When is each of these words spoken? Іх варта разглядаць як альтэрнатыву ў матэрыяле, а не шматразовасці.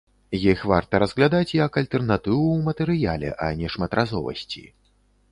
Іх 0.51 0.59
варта 0.69 0.99
разглядаць 1.01 1.55
як 1.57 1.75
альтэрнатыву 1.81 2.47
ў 2.53 2.57
матэрыяле, 2.69 3.29
а 3.49 3.51
не 3.61 3.67
шматразовасці. 3.75 4.65